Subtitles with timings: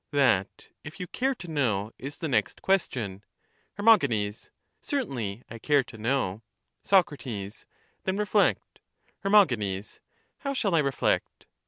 [0.09, 3.23] That, if you care to know, is the next question.
[3.73, 4.33] Her.
[4.81, 6.41] Certainly, I care to know,
[6.81, 7.15] Soc.
[7.19, 8.79] Then reflect.
[9.19, 9.47] Her.
[10.39, 11.45] How shall I reflect?